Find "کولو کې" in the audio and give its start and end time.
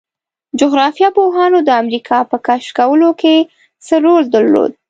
2.79-3.35